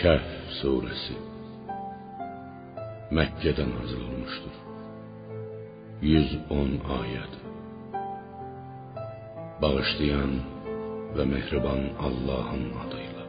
[0.00, 1.14] Kəhf surəsi
[3.16, 4.54] Məkkədə nazil olmuşdur.
[6.10, 7.34] 110 ayəd.
[9.60, 10.32] Bağışlayan
[11.18, 13.24] və mehriban Allahın adıyla.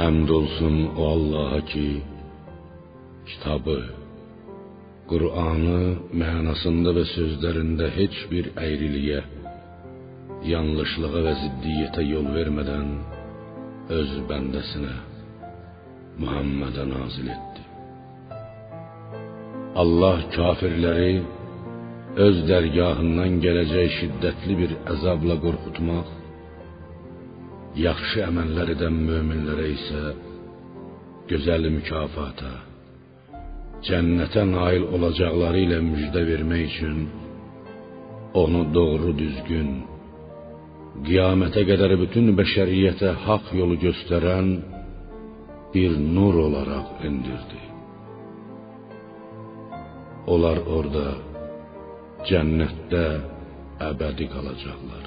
[0.00, 1.88] Həmd olsun o Allaha ki,
[3.28, 3.76] kitabı,
[5.10, 5.82] Qur'anı
[6.22, 8.48] mənasında və sözlərində heç bir
[10.54, 12.90] yanlışlığa və ziddiyyətə yol vermədən
[13.94, 14.94] öz bəndəsinə
[16.18, 17.62] Muhammedə nazil etdi.
[19.82, 21.12] Allah kafirləri
[22.26, 26.08] öz dərgahından gələcək şiddətli bir əzabla qorxutmaq,
[27.86, 30.04] yaxşı əməllər edən möminlərə isə
[31.30, 32.54] gözəl mükafata,
[33.86, 37.04] cənnətə nail olacaqları ilə müjdə vermək üçün
[38.42, 39.70] onu doğru düzgün
[41.04, 44.48] qiyamətə qədər bütün bəşəriyyətə haqq yolu göstərən
[45.74, 47.60] bir nur olaraq endirdi.
[50.32, 51.06] Onlar orada
[52.28, 53.04] cənnətdə
[53.90, 55.06] əbədi qalacaqlar.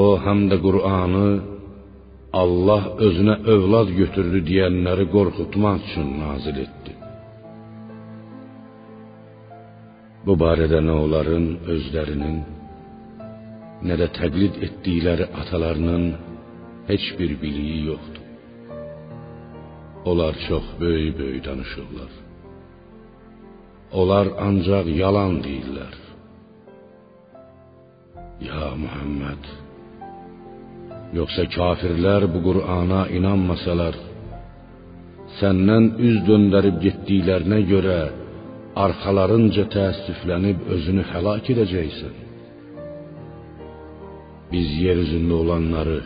[0.00, 1.26] O həm də Qur'anı
[2.42, 6.92] Allah özünə övlad götürdü deyənləri qorxutmaq üçün nazil etdi.
[10.26, 12.38] Bu barədə nə onların özlərinin
[13.84, 16.04] nə də təqlid etdikləri atalarının
[16.88, 18.24] heç bir biliyi yoxdur.
[20.10, 22.12] Onlar çox böyük-böyük danışırlar.
[24.00, 25.94] Onlar ancaq yalan deyirlər.
[28.48, 29.44] Ya Muhammed,
[31.18, 33.96] yoxsa kafirlər bu Qur'ana inanmasalar,
[35.38, 37.98] səndən üz döndərib getdiklərinə görə
[38.84, 42.25] arxalarınca təəssüflənib özünü həlak edəcəksən.
[44.52, 46.00] Biz yer üzündə olanları,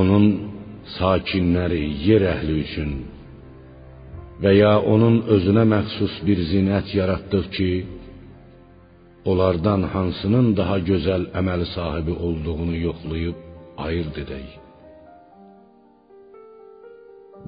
[0.00, 0.26] onun
[0.98, 2.92] sakinləri, yer əhli üçün
[4.42, 7.70] və ya onun özünə məxsus bir zinət yaratdıq ki,
[9.30, 13.36] onlardan hansının daha gözəl əməl sahibi olduğunu yoxlayıb
[13.86, 14.48] ayırd edək.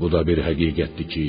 [0.00, 1.27] Bu da bir həqiqətdir ki,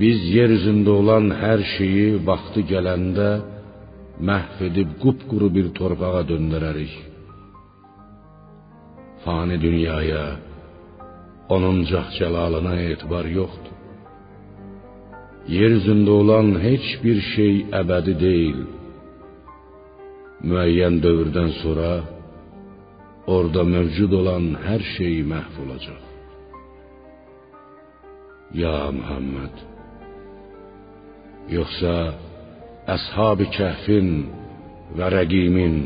[0.00, 3.28] biz yer üzündə olan hər şeyi vaxtı gələndə
[4.28, 6.94] məhv edib qupquru bir torpağa döndərərik.
[9.24, 10.24] Fani dünyaya,
[11.54, 13.72] onun cəhcəlalına etibar yoxdur.
[15.56, 18.60] Yer üzündə olan heç bir şey əbədi deyil.
[20.48, 21.90] Müəyyən dövrdən sonra
[23.34, 26.02] orada mövcud olan hər şey məhv olacaq.
[28.62, 29.56] Ya Muhammed
[31.56, 31.96] Yoxsa
[32.84, 34.08] Əshab-ı Kəhfin
[34.96, 35.76] və Rəqimin,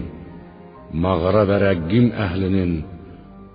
[1.03, 2.73] mağara və Rəqqim əhlinin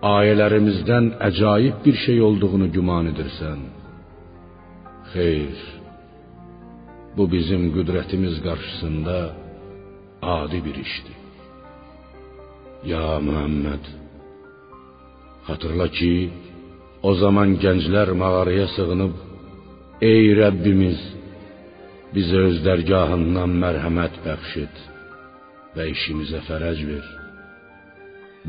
[0.07, 3.59] ayələrimizdən əcaib bir şey olduğunu güman edirsən?
[5.11, 5.59] Xeyr.
[7.17, 9.17] Bu bizim qüdrətimiz qarşısında
[10.21, 11.17] adi bir işdir.
[12.91, 13.83] Ya Muhammed,
[15.47, 16.15] xatırla ki,
[17.09, 19.13] o zaman gənclər mağaraya sığınıb,
[20.11, 20.99] ey Rəbbimiz,
[22.13, 24.81] Bizə öz dərgahından mərhəmət bəxş et
[25.73, 27.05] və işimizə fərəc ver.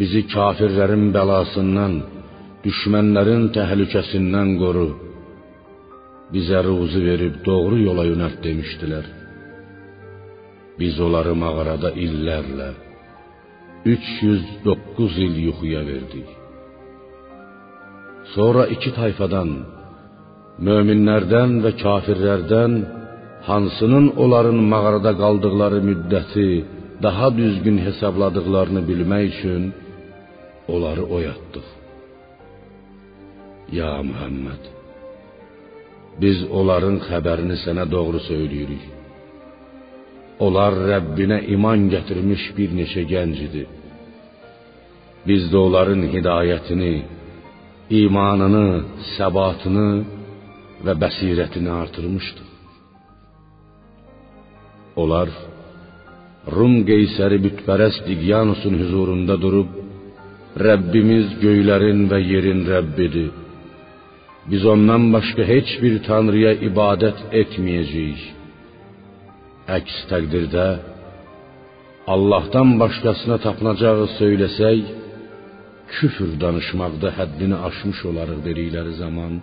[0.00, 1.94] Bizi kafirlərin bəlasından,
[2.64, 4.88] düşmənlərin təhlükəsindən qoru.
[6.34, 9.06] Bizə ruzu verib doğru yola yönəlt demişdilər.
[10.80, 12.70] Biz onları mağarada illərlə
[13.84, 16.28] 309 il yuxuya verdik.
[18.34, 19.50] Sonra iki tayfadan,
[20.68, 22.76] möminlərdən və kafirlərdən
[23.48, 26.48] hansının onların mağarada qaldıqları müddəti
[27.06, 29.62] daha düzgün hesabladıqlarını bilmək üçün
[30.74, 31.66] onları oyatdıq.
[33.78, 34.62] Ya Muhammed,
[36.22, 38.84] biz onların xəbərini sənə doğru söyləyirik.
[40.44, 43.64] Onlar Rəbbinə iman gətirmiş bir neçə gənc idi.
[45.28, 46.94] Biz də onların hidayətini,
[48.00, 48.68] imanını,
[49.16, 49.88] səbatını
[50.84, 52.53] və bəsirətini artırmışdıq.
[55.02, 55.30] Onlar
[56.56, 59.70] Rum qeysəri bütpərəst Diqyanusun huzurunda durub
[60.66, 63.30] Rəbbimiz göylərin və yerin Rəbbidir.
[64.50, 68.22] Biz ondan başqa heç bir tanrıya ibadət etməyəcəyik.
[69.76, 70.66] Əks təqdirdə
[72.14, 74.82] Allahdan başqasına tapınacağı söyləsək,
[75.94, 79.40] küfür danışmaqda həddini aşmış olarıq dedikləri zaman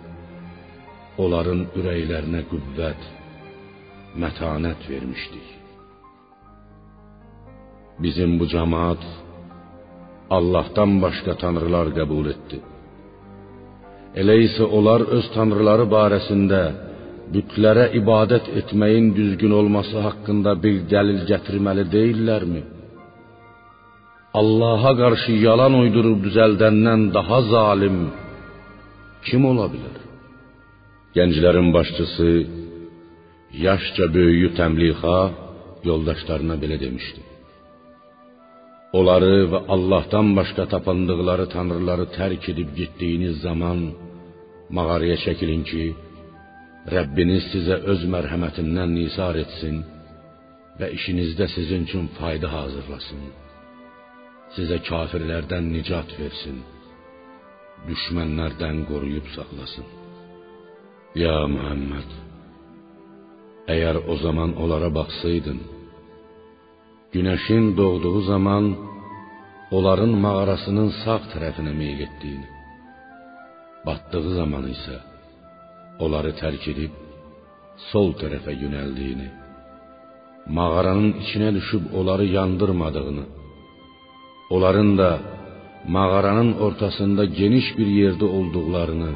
[1.22, 3.02] onların ürəklərinə qüvvət
[4.20, 5.48] mətanət vermişdik.
[8.02, 9.02] Bizim bu cemaat
[10.36, 12.58] Allahdan başqa tanrılar qəbul etdi.
[14.20, 16.62] Elə isə onlar öz tanrıları barəsində
[17.34, 22.62] bütlərə ibadət etməyin düzgün olması haqqında bir dəlil gətirməli deyillərmi?
[24.40, 27.98] Allaha qarşı yalan uydurub düzəldəndən daha zalim
[29.26, 29.96] kim ola bilər?
[31.16, 32.28] Gənclərin başçısı
[33.52, 35.18] yaşca böyüyü təmlixa
[35.84, 37.20] yoldaşlarına belə demişdi.
[38.98, 43.78] Onları və Allahdan başqa tapındıqları tanrıları tərk edib getdiyiniz zaman
[44.76, 45.84] mağaraya çəkilin ki,
[46.94, 49.76] Rəbbiniz sizə öz mərhəmətindən nisar etsin
[50.80, 53.22] və işinizdə sizin üçün fayda hazırlasın.
[54.56, 56.58] Sizə kafirlərdən nicat versin.
[57.88, 59.86] Düşmənlərdən qoruyub saxlasın.
[61.22, 62.10] Ya Muhammed,
[63.70, 65.60] əgər o zaman onlara baxsaydın,
[67.12, 68.64] Günəşin doğduğu zaman
[69.76, 72.48] onların mağarasının sağ tərəfinə meyl etdiyini,
[73.86, 74.96] batdığı zaman isə
[76.04, 76.92] onları tərk edib
[77.90, 79.28] sol tərəfə yönəldiyini,
[80.56, 83.24] mağaranın içinə düşüb onları yandırmadığını,
[84.54, 85.10] onların da
[85.96, 89.12] mağaranın ortasında geniş bir yerdə olduqlarını,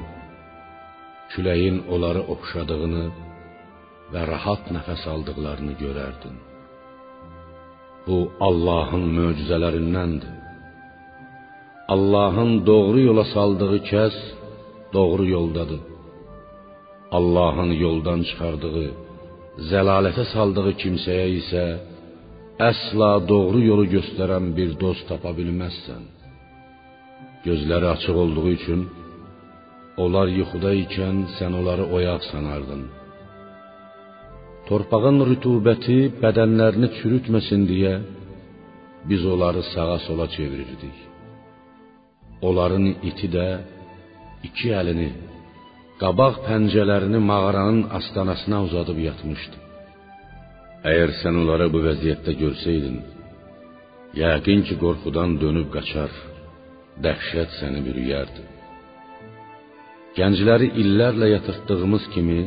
[1.32, 3.04] küləyin onları oxşadığını
[4.12, 6.36] və rahat nəfəs aldıqlarını görərdin.
[8.06, 8.18] Bu
[8.48, 10.34] Allahın möcüzələrindəndir.
[11.94, 14.16] Allahın doğru yola saldığı kəs
[14.96, 15.82] doğru yoldadır.
[17.18, 18.88] Allahın yoldan çıxardığı,
[19.70, 21.64] zəlalətə saldığı kimsəyə isə
[22.70, 26.02] əsla doğru yolu göstərən bir dost tapa bilməzsən.
[27.46, 28.80] Gözləri açıq olduğu üçün
[30.02, 32.82] onlar yuxuda ikən sən onları oyaq sanardın.
[34.66, 37.92] Torpağın rütubəti bədənlərini çürütməsin deyə
[39.08, 40.96] biz onları sağa sola çevirirdik.
[42.48, 43.46] Onların iti də
[44.48, 45.10] iki əlini,
[46.02, 49.56] qabaq pəncələrini mağaranın astanasına uzadıb yatmışdı.
[50.90, 52.98] Əgər sən onları bu vəziyyətdə görsəydin,
[54.22, 56.12] yəqin ki, qorxudan dönüb qaçar,
[57.04, 58.42] dəhşət səni bürüyərdi.
[60.18, 62.40] Gəncləri illərlə yatırtdığımız kimi,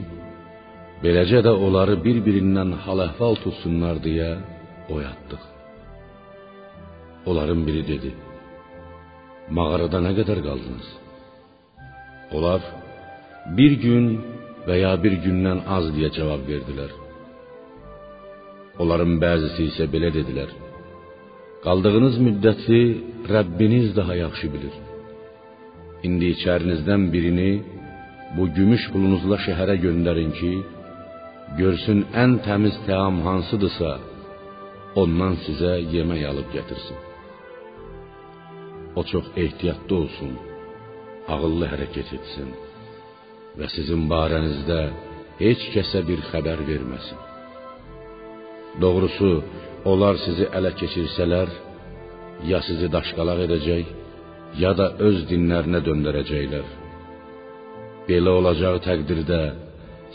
[1.03, 4.31] Beləcə də onları bir-birindən hal-əhval tutsunlar deyə
[4.95, 5.43] oyatdıq.
[7.29, 8.09] Onların biri dedi:
[9.55, 10.87] "Mağarada nə qədər qaldınız?"
[12.35, 12.61] Onlar:
[13.57, 14.05] "Bir gün
[14.67, 16.91] və ya bir gündən az" deyə cavab verdilər.
[18.81, 20.49] Onların bəzisi isə belə dedilər:
[21.65, 22.81] "Qaldığınız müddəti
[23.33, 24.75] Rəbbiniz daha yaxşı bilir.
[26.07, 27.51] İndi içərinizdən birini
[28.35, 30.51] bu gümüş pulunuzla şəhərə göndərin ki,
[31.57, 33.91] görsün ən təmiz təam hansıdırsa,
[35.01, 36.97] ondan sizə yemək alıb gətirsin.
[38.99, 40.33] O çox ehtiyatlı olsun,
[41.33, 42.49] ağıllı hərəkət etsin
[43.59, 44.81] və sizin barənizdə
[45.39, 47.19] heç kəsə bir xəbər verməsin.
[48.81, 49.31] Doğrusu,
[49.91, 51.49] onlar sizi ələ keçirsələr,
[52.51, 53.87] ya sizi daşqalaq edəcək,
[54.63, 56.67] ya da öz dinlərinə döndərəcəklər.
[58.07, 59.41] Belə olacağı təqdirdə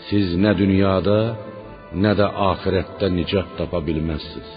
[0.09, 1.19] siz nə dünyada,
[2.03, 4.51] nə də axirətdə nicat tapa bilməzsiniz.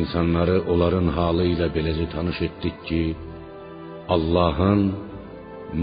[0.00, 3.02] İnsanları onların halı ilə beləcə tanış etdik ki,
[4.14, 4.82] Allahın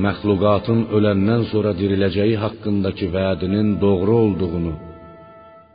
[0.05, 4.73] məxluqatın öləndən sonra diriləcəyi haqqındakı vədinin doğru olduğunu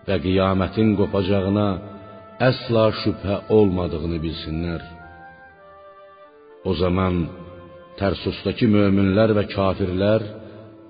[0.06, 1.68] və qiyamətin qopacağına
[2.48, 4.82] əsla şübhə olmadığını bilsinlər.
[6.68, 7.14] O zaman
[8.00, 10.22] Tərsusdakı möminlər və kafirlər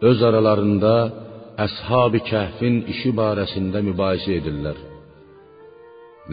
[0.09, 0.95] öz aralarında
[1.67, 4.79] Əshab-ı Kəhfin işi barəsində mübahisə edirlər.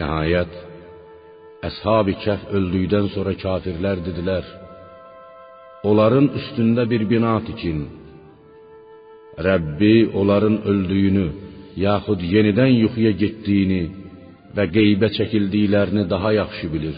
[0.00, 0.54] Nəhayət
[1.68, 4.44] Əshab-ı Kəhf öldükdən sonra kafirlər dedilər:
[5.90, 7.78] Onların üstündə bir bina tikin.
[9.46, 11.26] Rəbbi onların öldüyünü,
[11.86, 13.82] yaxud yenidən yuxuya getdiyini
[14.56, 16.96] və qeybə çəkildiklərini daha yaxşı bilir.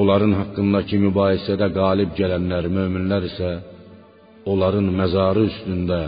[0.00, 3.50] Onların haqqındakı mübahisədə qalib gələnlər möminlər isə
[4.50, 6.00] onların məzarı üstündə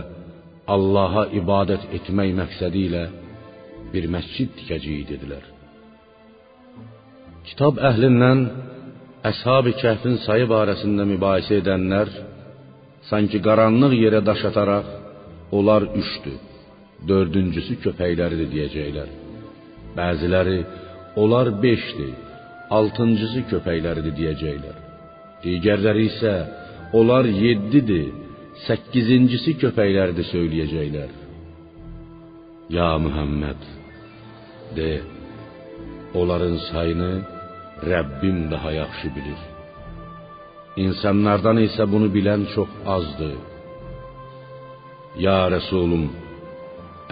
[0.75, 3.05] Allaha ibadət etmək məqsədi ilə
[3.93, 5.45] bir məscid tikəcəyik dedilər.
[7.49, 8.43] Kitab əhlindən
[9.31, 12.11] Əshab-ı Kəhfin sayı barəsində mübahisə edənlər
[13.09, 14.87] sanki qaranlıq yerə daş ataraq
[15.59, 16.39] onlar üçdür,
[17.11, 19.09] dördüncüsü köpəkləridir deyəcəklər.
[19.99, 20.59] Bəziləri
[21.23, 22.15] onlar beşdir,
[22.79, 24.77] altıncısı köpəkləridir deyəcəklər.
[25.45, 26.35] Digərləri isə
[26.99, 28.28] onlar yeddidir,
[28.67, 31.11] səkkizincisi köpəklərdir söyləyəcəklər.
[32.77, 33.61] Ya Muhammed,
[34.77, 34.91] de,
[36.21, 37.13] onların sayını
[37.93, 39.41] Rəbbim daha yaxşı bilir.
[40.85, 43.37] İnsanlardan isə bunu bilən çox azdır.
[45.25, 46.05] Ya Rəsulum,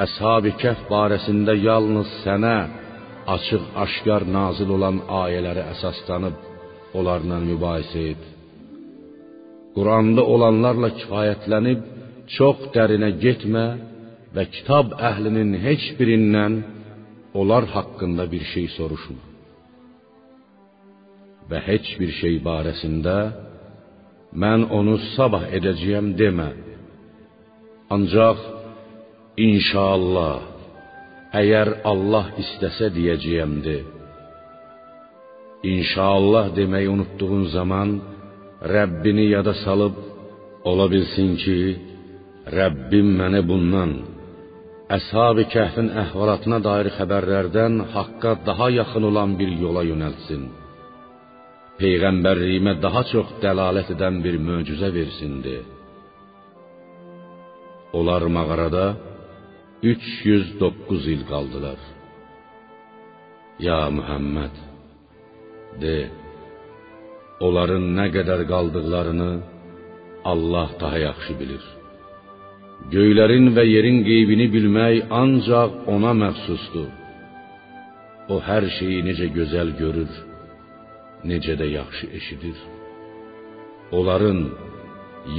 [0.04, 2.56] Əshab-ı Kəhf barəsində yalnız sənə
[3.34, 6.36] açıq-aşkar nazil olan ayələrə əsaslanıb
[6.98, 8.35] onlarla mübahisə et.
[9.76, 11.80] Quranda olanlarla kifayətlənib
[12.36, 13.66] çox dərinə getmə
[14.34, 16.54] və kitab əhlinin heç birindən
[17.40, 19.22] onlar haqqında bir şey soruşma.
[21.50, 23.16] Və heç bir şey barəsində
[24.42, 26.50] mən onu sabah edəcəyəm demə.
[27.94, 28.40] Ancaq
[29.50, 30.36] inşallah
[31.40, 33.84] əgər Allah istəsə deyəcəyəmdir.
[35.74, 37.88] İnşallah deməyi unutduğun zaman
[38.64, 39.96] Rəbbini yada salıb
[40.70, 41.58] ola bilsin ki,
[42.58, 43.90] Rəbbim məni bundan
[44.96, 50.42] Əshab-ı Kəhfin əhvalatına dair xəbərlərdən haqqa daha yaxın olan bir yola yönəltsin.
[51.80, 55.64] Peyğəmbərliyimə daha çox dəlalət edən bir möcüzə versindir.
[57.98, 58.86] Onlar mağarada
[59.82, 61.80] 309 il qaldılar.
[63.66, 64.54] Ya Muhammed,
[65.82, 65.96] de,
[67.44, 69.32] onların nə qədər qaldıqlarını
[70.32, 71.64] Allah daha yaxşı bilir.
[72.94, 76.90] Göylərin və yerin qeybini bilmək ancaq ona məxsusdur.
[78.32, 80.12] O hər şeyi necə gözəl görür,
[81.30, 82.58] necə də yaxşı eşidir.
[83.96, 84.40] Onların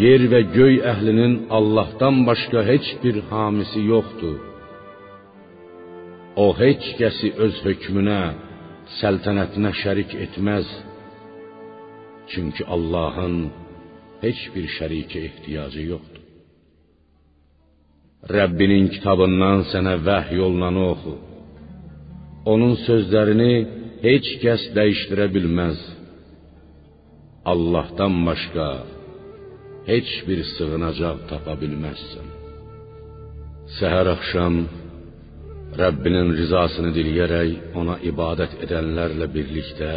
[0.01, 4.37] yer və göy əhlinin Allahdan başqa heç bir hamisi yoxdur.
[6.45, 8.21] O heç kəsi öz hökmünə,
[8.99, 10.67] səltənətinə şərik etməz.
[12.31, 13.35] Çünki Allahın
[14.23, 16.23] heç bir şərikə ehtiyacı yoxdur.
[18.35, 21.15] Rəbbinin kitabından sənə vəhy yolunanı oxu.
[22.51, 23.53] Onun sözlərini
[24.07, 25.79] heç kəs dəyişdirə bilməz.
[27.51, 28.67] Allahdan başqa
[29.91, 32.27] heç bir sığınacaq tapa bilməzsən.
[33.77, 34.55] Səhər axşam
[35.81, 39.91] Rəbbinin rizasını diləyərək ona ibadət edənlərlə birlikdə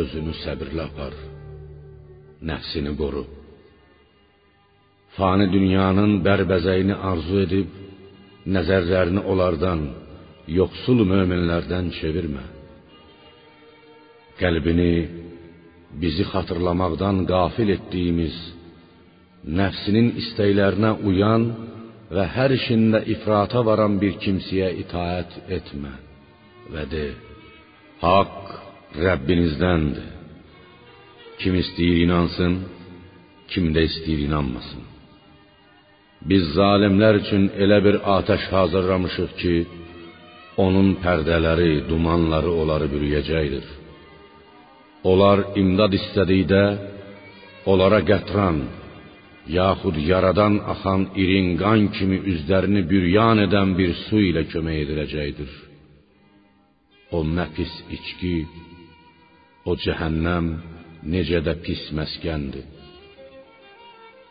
[0.00, 1.16] özünü səbirlə apar.
[2.46, 3.24] Nəfsini qoru.
[5.16, 7.70] Fani dünyanın bərbəzəyini arzu edib
[8.54, 9.80] nəzərlərini onlardan,
[10.58, 12.44] yoxsul möminlərdən çevirmə.
[14.38, 14.92] Qəlbini
[16.02, 18.36] bizi xatırlamaqdan qafil etdiyimiz
[19.58, 21.48] nəfsinin istəklərinə uyan
[22.14, 25.94] və hər işində ifrata varan bir kimsəyə itaət etmə
[26.74, 27.06] və de:
[28.04, 28.54] Haqq
[29.04, 30.17] Rəbbinizdəndir.
[31.40, 32.54] Kim istəyir inansın,
[33.52, 34.82] kim də istəyir inanmasın.
[36.30, 39.54] Biz zalimlər üçün elə bir atəş hazırlamışıq ki,
[40.64, 43.66] onun pərdələri, dumanları onları bürüyəcəkdir.
[45.10, 46.62] Onlar imdad istədikdə
[47.70, 48.58] onlara qətran,
[49.58, 55.52] yaxud yaradan axan irin qan kimi üzlərini büryan edən bir su ilə kömək ediləcəkdir.
[57.16, 58.36] O nə pis içki,
[59.68, 60.46] o cəhənnəm
[61.02, 62.66] necə də pis məskəndir.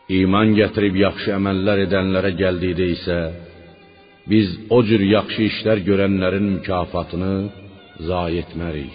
[0.08, 3.18] İman gətirib yaxşı əməllər edənlərə gəldikdə isə
[4.30, 7.34] biz o cür yaxşı işlər görənlərin mükafatını
[8.08, 8.94] zayi etmərik.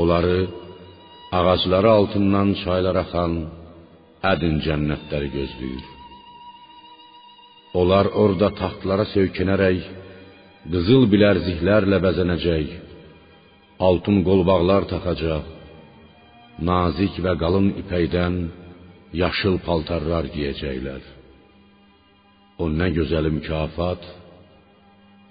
[0.00, 0.48] Onları
[1.38, 3.32] ağacları altından çaylar axan
[4.32, 5.86] ədin cənnətləri gözləyir.
[7.80, 9.80] Onlar orada taxtlara söykənərək
[10.72, 12.68] qızıl bilərziklərlə bəzənəcək,
[13.88, 15.59] altın qolbaqlar taxacaq,
[16.68, 18.36] nazik və qalın ipəkdən
[19.22, 21.02] yaşıl paltarlar geyəcəklər.
[22.60, 24.02] O nə gözəl mükafat,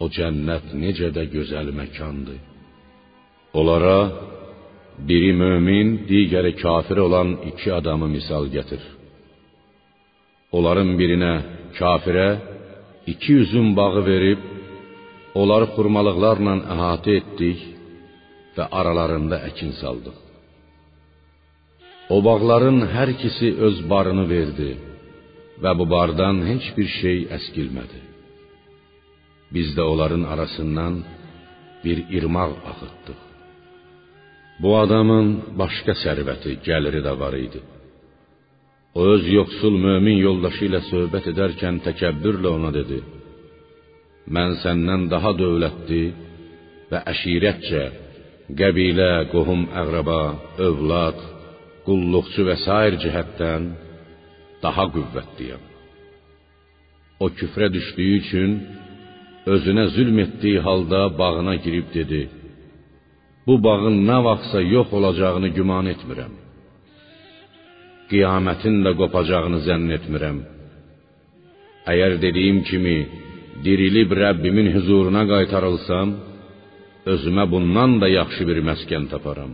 [0.04, 2.40] o cənnət necə də gözəl məkandır.
[3.60, 4.00] Onlara
[5.08, 8.84] biri mömin, digəri kafir olan iki adamı misal gətir.
[10.58, 11.34] Onların birinə,
[11.80, 12.30] kafirə,
[13.12, 14.42] iki üzüm bağı verib,
[15.42, 17.60] onları xurmalıqlarla əhatə etdik
[18.56, 20.29] və aralarında əkin saldıq.
[22.10, 24.72] O bağların hər ikisi öz barını verdi
[25.64, 28.00] və bu bardan heç bir şey əskilmədi.
[29.54, 30.96] Biz də onların arasından
[31.84, 33.20] bir irmaq axıtdıq.
[34.62, 35.28] Bu adamın
[35.62, 37.62] başqa sərvəti, gəliri də var idi.
[38.98, 43.00] O öz yoxsul mömin yoldaşı ilə söhbət edərkən təkəbbürlə ona dedi:
[44.36, 46.04] Mən səndən daha dövlətli
[46.92, 47.84] və əşirətcə,
[48.60, 50.22] qəbilə, qohum, əqrəba,
[50.68, 51.20] övlad,
[51.86, 53.64] qulluqçu və sair cəhətdən
[54.64, 55.64] daha qüvvətliyəm.
[57.24, 58.52] O küfrə düşdüyü üçün
[59.54, 62.22] özünə zülm etdiyi halda bağına girib dedi:
[63.48, 66.34] bu bağın nə vaxtsa yox olacağını güman etmirəm.
[68.10, 70.38] Qiyamətin də qopacağını zənn etmirəm.
[71.92, 72.98] Əgər dediyim kimi
[73.66, 76.10] dirilib Rəbbimin huzuruna qaytarılsam,
[77.14, 79.52] özümə bundan da yaxşı bir məskən taparam.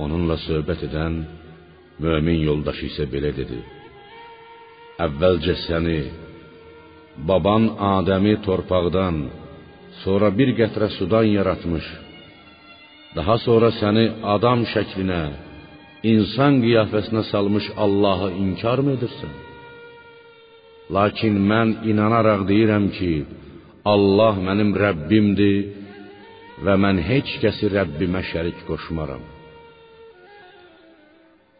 [0.00, 1.18] Onunla söhbət edən
[2.00, 3.58] mömin yoldaşı isə belə dedi:
[5.06, 5.98] Əvvəlcə səni
[7.28, 7.64] baban
[7.96, 9.16] Adəmi torpaqdan,
[10.02, 11.86] sonra bir qətrə sudan yaratmış.
[13.16, 15.22] Daha sonra səni adam şəklinə,
[16.12, 19.34] insan qiyafəsinə salmış Allahı inkarmı edirsən?
[20.96, 23.12] Lakin mən inanaraq deyirəm ki,
[23.94, 25.56] Allah mənim Rəbbimdir
[26.64, 29.22] və mən heç kəsi Rəbbimə şərik qoşmaram.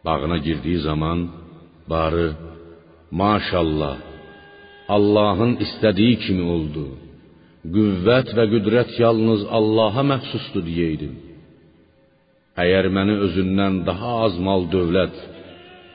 [0.05, 1.19] Bağına girdiyi zaman
[1.89, 2.29] barı
[3.11, 3.97] maşallah
[4.95, 6.85] Allahın istədiyi kimi oldu.
[7.75, 11.13] Qüvvət və qüdrət yalnız Allaha məxsusdur deyəydim.
[12.63, 15.15] Əgər məni özündən daha az mal dövlət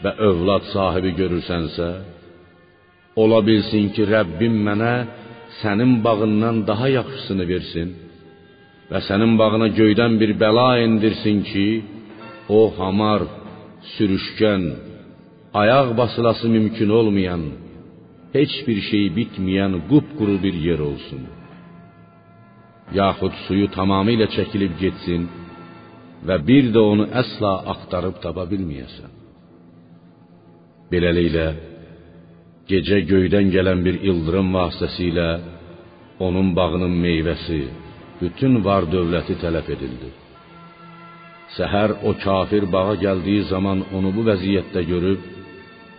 [0.03, 1.89] və övlad sahibi görürsənsə,
[3.23, 4.95] ola bilsin ki, Rəbbim mənə
[5.61, 7.89] sənin bağından daha yaxşısını versin
[8.91, 11.69] və sənin bağına göydən bir bəla endirsin ki,
[12.59, 13.23] o hamar,
[13.95, 14.63] sürüşkən,
[15.63, 17.43] ayaq basılası mümkün olmayan,
[18.37, 21.23] heç bir şey bitməyən qupquru bir yer olsun.
[23.01, 25.29] Yaxud suyu tamamilə çəkilib getsin
[26.27, 29.11] və bir də onu əsla axtarıb tapa bilməyəsən.
[30.93, 31.49] Beləliklə,
[32.71, 35.29] gecə göydən gələn bir ildırım vasitəsilə
[36.27, 37.61] onun bağının meyvəsi,
[38.23, 40.09] bütün var dövləti tələf edildi.
[41.57, 45.21] Səhər o kafir bağa gəldiyi zaman onu bu vəziyyətdə görüb,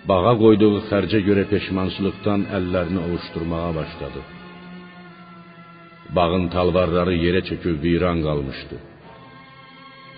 [0.09, 4.21] bağa qoyduğu xərcə görə peşmançılıqdan əllərini ovuşdurmağa başladı.
[6.17, 8.77] Bağın talvarları yerə çöküb viran qalmışdı.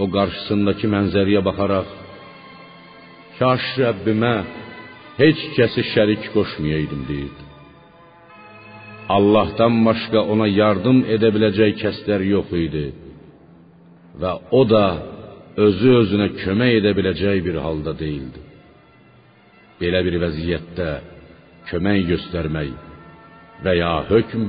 [0.04, 1.90] O qarşısındakı mənzərəyə baxaraq
[3.40, 4.36] Kaş Rəbbimə
[5.22, 7.44] heç kəsi şərik qoşmayaydım deyirdi.
[9.16, 12.86] Allahdan başqa ona yardım edə biləcək kəslər yox idi
[14.22, 14.86] və o da
[15.58, 18.42] özü özünə kömək edə biləcək bir halda değildi.
[19.82, 20.90] Belə bir vəziyyətdə
[21.70, 22.72] kömək göstərmək
[23.66, 24.46] və ya hökm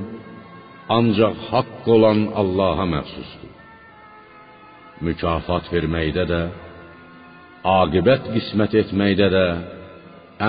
[0.96, 3.50] ancaq haqq olan Allaha məxsusdur.
[5.06, 6.42] Mükafat verməkdə də,
[7.80, 9.46] aqibət qismət etməkdə də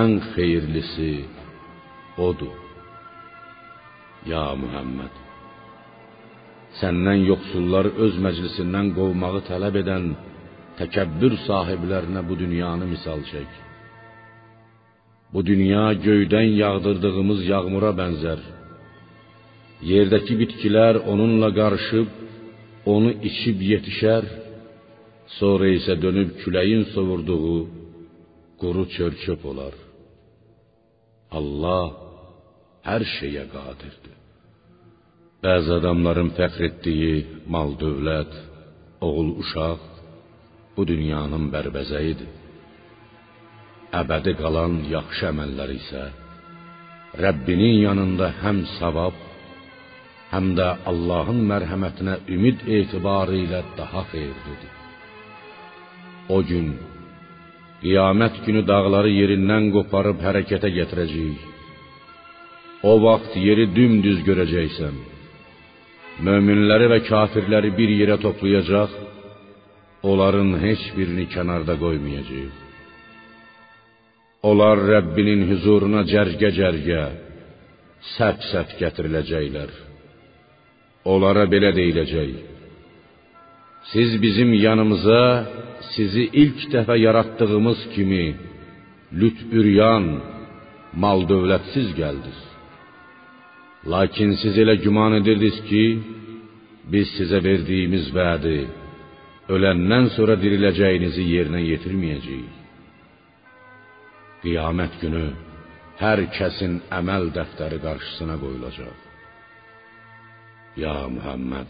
[0.02, 1.14] ən xeyirlisi
[2.28, 2.54] odur.
[4.30, 5.16] Ya Muhammed,
[6.80, 10.14] səndən yoxsulları öz məclisindən qovmağı tələb edən
[10.80, 13.52] təkəbbür sahiblərinə bu dünyanı misal çək.
[15.34, 18.42] Bu dünya göydən yağdırdığımız yağmura bənzər.
[19.92, 22.10] Yerdəki bitkilər onunla qarışıb
[22.94, 24.24] onu içib yetişər,
[25.40, 27.58] sonra isə dönüb küləyin sovurduğu
[28.62, 29.76] quru çörçöp olar.
[31.38, 31.86] Allah
[32.90, 34.18] hər şeyə qadirdir.
[35.44, 37.16] Bəzi adamların fəxr etdiyi
[37.54, 38.32] mal, dövlət,
[39.08, 39.93] oğul, uşaq
[40.76, 42.30] bu dünyanın bərbəzəyidir.
[44.02, 46.04] Əbədi qalan yaxşı əməllər isə
[47.24, 49.18] Rəbbinin yanında həm savab,
[50.34, 54.74] həm də Allahın mərhəmətinə ümid etibarı ilə daha xeyirlidir.
[56.36, 56.74] O gün
[57.84, 61.42] qiyamət günü dağları yerindən qoparıb hərəkətə gətirəcəyik.
[62.90, 64.96] O vaxt yeri dümdüz görəcəksən.
[66.26, 68.92] Möminləri və kafirləri bir yerə toplayacaq,
[70.10, 72.56] onların heç birini kənarda qoymayacağıq.
[74.50, 77.04] Onlar Rəbbinin huzuruna cərgə-cərgə,
[78.16, 79.70] səp-səp gətiriləcəklər.
[81.14, 82.32] Onlara belə deyiləcək:
[83.92, 85.24] Siz bizim yanımıza
[85.94, 88.26] sizi ilk dəfə yaratdığımız kimi
[89.20, 90.06] lüt-üryan,
[91.04, 92.40] mal-dövlətsiz gəldiniz.
[93.94, 95.86] Lakin siz elə güman edirdiniz ki,
[96.92, 98.58] biz sizə verdiyimiz vədi
[99.52, 102.60] öləndən sonra diriləcəyinizi yerinə yetirməyəcəyik.
[104.44, 105.24] Qiyamət günü
[106.00, 108.98] hər kəsin əməl dəftəri qarşısına qoyulacaq.
[110.84, 111.70] Ya Muhammed,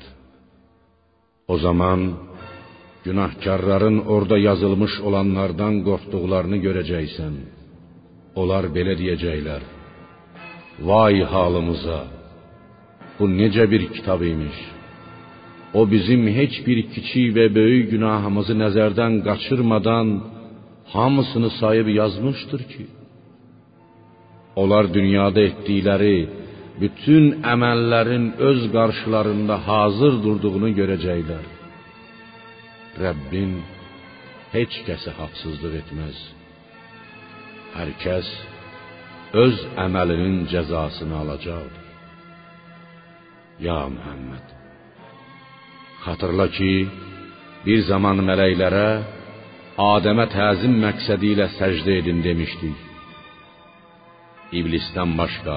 [1.48, 2.00] o zaman
[3.04, 7.34] günahkarların orada yazılmış olanlardan qorxduqlarını görəcəksən.
[8.42, 9.62] Onlar belə deyəcəklər:
[10.88, 12.02] Vay halımıza!
[13.20, 14.58] Bu necə bir kitab imiş?
[15.80, 20.08] O bizim heç bir kiçik və böyük günahımızı nəzərdən qaçırmadan
[20.94, 22.86] hamısını sayıb yazmışdır ki,
[24.62, 26.18] onlar dünyada etdikləri
[26.82, 31.46] bütün əməllərin öz qarşılarında hazır durduğunu görəcəklər.
[33.04, 33.54] Rəbbin
[34.56, 36.18] heç kəsə haqsızlıq etməz.
[37.78, 38.30] Hər kəs
[39.44, 41.88] öz əməlinin cəzasını alacaqdır.
[43.68, 44.53] Ya Muhammed,
[46.06, 46.74] xatırla ki,
[47.66, 48.88] bir zaman mələklərə
[49.74, 52.78] Adəmə təzim məqsədi ilə səcdə edin demişdik.
[54.60, 55.56] İblisdən başqa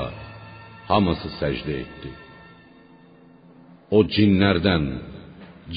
[0.88, 2.12] hamısı səcdə etdi.
[3.96, 4.84] O cinlərdən,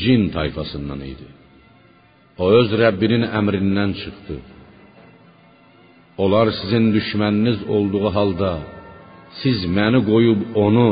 [0.01, 1.27] cin tayfasından idi.
[2.41, 4.37] O öz Rəbbinin əmrindən çıxdı.
[6.23, 8.53] Onlar sizin düşməniniz olduğu halda
[9.41, 10.91] siz məni qoyub onu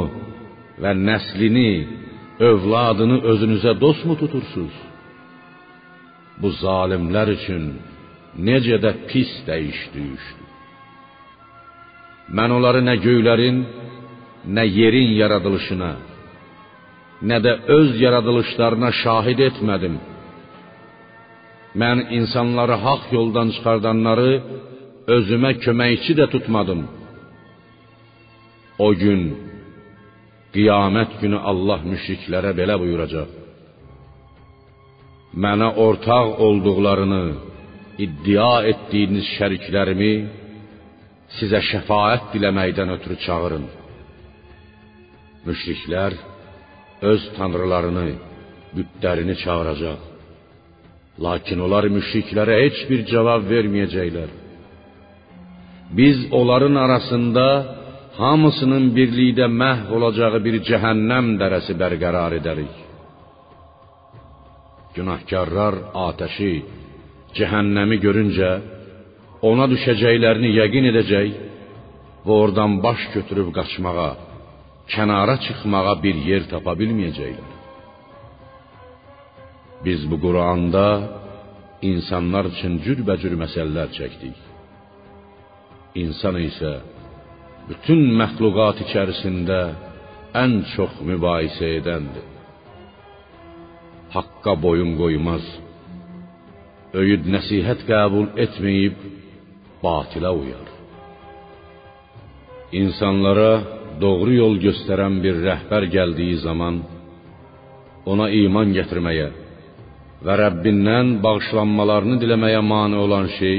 [0.82, 1.72] və nəslini,
[2.40, 4.76] övladını özünüzə dostmu tutursunuz?
[6.42, 7.64] Bu zalimlər üçün
[8.48, 10.44] necə də pis dəyiş düşdü.
[12.38, 13.64] Mən onları nə göylərin,
[14.56, 15.92] nə yerin yaradılışına,
[17.30, 19.96] nə də öz yaradılışlarına şahid etmədim.
[21.82, 24.32] Mən insanları haqq yoldan çıxardanları
[25.16, 26.82] özümə köməkçi də tutmadım.
[28.86, 29.22] O gün
[30.58, 33.30] qiyamət günü Allah müşriklərə belə buyuracaq:
[35.44, 37.26] Mənə ortaq olduqlarını
[38.06, 40.14] iddia etdiyiniz şəriklərimi
[41.38, 43.66] sizə şəfaət diləməkdən ötürü çağırın.
[45.48, 46.18] Müşriklər
[47.12, 48.08] öz tanrılarını,
[48.76, 50.00] bütlərini çağıracaq.
[51.26, 54.30] Lakin onlar müşriklərə heç bir cavab verməyəcəklər.
[55.98, 57.46] Biz onların arasında
[58.22, 62.76] hamısının birlikdə məhv olacağı bir cəhənnəm dərəsi bərqərar edərik.
[64.96, 65.76] Günahkarlar
[66.08, 66.54] atəşi,
[67.38, 68.52] cəhənnəmi görüncə
[69.50, 71.30] ona düşəcəklərini yəqin edəcək
[72.26, 74.12] və oradan baş götürüb qaçmağa,
[74.94, 77.54] kənara çıxmağa bir yer tapa bilməyəcəklər.
[79.86, 80.88] Biz bu Quranda
[81.92, 84.38] insanlar üçün cürbəcür məsələlər çəkdik.
[86.02, 86.72] İnsan isə
[87.68, 89.60] bütün məxluqat içərisində
[90.44, 92.26] ən çox mübahisə edəndir.
[94.16, 95.46] Haqqa boyun qoymaz.
[97.02, 99.02] Öyüd nəsihət qəbul etməyib
[99.84, 100.68] batilə uyar.
[102.82, 103.52] İnsanlara
[104.02, 106.82] doğru yol göstərən bir rəhbər gəldiyi zaman
[108.12, 109.28] ona iman gətirməyə
[110.26, 113.58] və Rəbbindən bağışlanmalarını diləməyə mane olan şey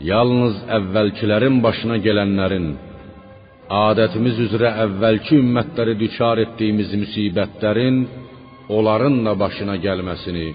[0.00, 2.68] yalnız əvvəlkilərin başına gələnlərin
[3.72, 8.02] adətimiz üzrə əvvəlki ümmətləri düçar etdiyimiz müsibətlərin
[8.76, 10.48] onların da başına gəlməsini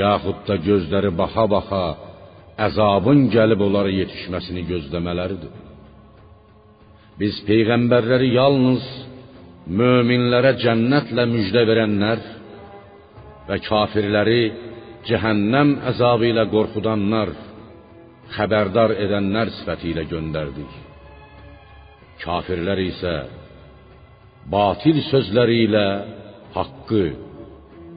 [0.00, 1.84] yaxud da gözləri baxa-baxa
[2.66, 5.54] əzabın gəlib onlara yetişməsini gözləmələridir.
[7.20, 8.84] Biz peyğəmbərləri yalnız
[9.80, 12.22] möminlərə cənnətlə müjdə verənlər
[13.48, 14.42] və kafirləri
[15.08, 17.30] cəhənnəm əzabı ilə qorxudanlar,
[18.32, 20.72] xəbərdar edənlər sifəti ilə göndərdik.
[22.24, 23.14] Kafirlər isə
[24.50, 25.86] batil sözləri ilə
[26.56, 27.06] haqqı,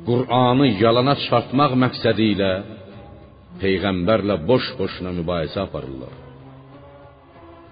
[0.08, 2.52] Qur'anı yalana çıxartmaq məqsədi ilə
[3.62, 6.14] peyğəmbərlə boş-boşuna mübahisə aparırlar.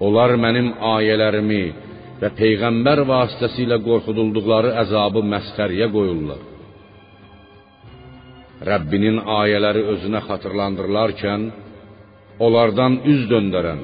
[0.05, 1.63] Onlar mənim ayələrimi
[2.19, 6.41] və peyğəmbər vasitəsilə qorxudulduqları əzabı məsxəriyə qoyurlar.
[8.69, 11.41] Rəbbinin ayələri özünə xatırlandırılarkən
[12.39, 13.81] onlardan üz döndərən,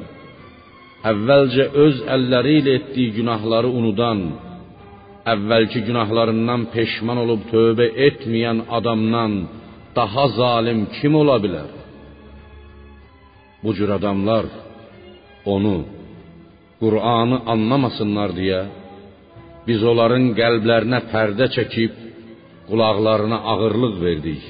[1.12, 4.22] əvvəlcə öz əlləri ilə etdiyi günahları unudan,
[5.34, 9.34] əvvəlki günahlarından peşman olub tövbə etməyən adamdan
[9.96, 11.70] daha zalim kim ola bilər?
[13.64, 14.46] Bu cür adamlar
[15.46, 15.78] onu
[16.82, 18.62] Qur'anı anlamasınlar deyə
[19.68, 21.94] biz onların qəlblərinə pərdə çəkib
[22.70, 24.44] qulaqlarına ağırlıq verdik.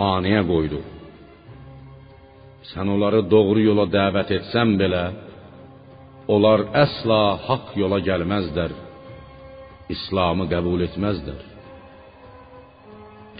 [0.00, 1.01] Maniyə qoyduq.
[2.70, 5.04] Sən onları doğru yola dəvət etsən belə,
[6.34, 8.74] onlar əsla haqq yola gəlməzlər.
[9.94, 11.40] İslamı qəbul etməzlər.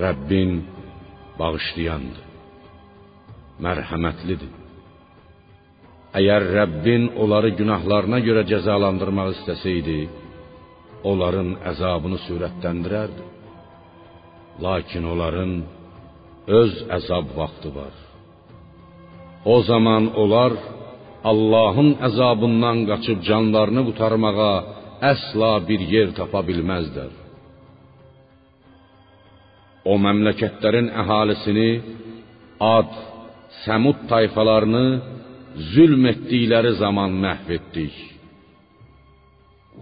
[0.02, 0.58] Rəbbin
[1.38, 2.26] bağışlayandır,
[3.64, 4.52] mərhəmətlidir.
[6.18, 10.00] Əgər Rəbbin onları günahlarına görə cəzalandırmaq istəsəydi,
[11.08, 13.28] onların əzabını sürətləndirərdi.
[14.64, 15.52] Lakin onların
[16.60, 17.94] öz əzab vaxtı var.
[19.44, 20.52] O zaman onlar
[21.30, 24.54] Allahın əzabından qaçıb canlarını qurtarmağa
[25.12, 27.10] əsla bir yer tapa bilməzlər.
[29.90, 31.70] O məmləkətlərin əhalisini
[32.62, 32.90] Ad,
[33.64, 34.86] Səmud tayfalarını
[35.74, 37.96] zülm etdikləri zaman məhv etdik.